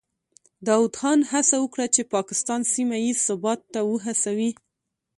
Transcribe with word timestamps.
داود 0.67 0.93
خان 0.99 1.19
هڅه 1.31 1.55
وکړه 1.59 1.85
چې 1.95 2.01
پاکستان 2.15 2.61
سیمه 2.73 2.97
ییز 3.03 3.17
ثبات 3.27 3.59
ته 3.73 3.79
وهڅوي. 3.89 4.51